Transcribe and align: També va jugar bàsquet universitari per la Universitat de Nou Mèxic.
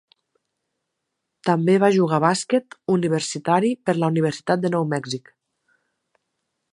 També 1.49 1.75
va 1.83 1.89
jugar 1.97 2.19
bàsquet 2.23 2.77
universitari 2.95 3.71
per 3.89 3.95
la 3.99 4.09
Universitat 4.15 4.67
de 4.67 4.73
Nou 4.77 4.89
Mèxic. 4.95 5.33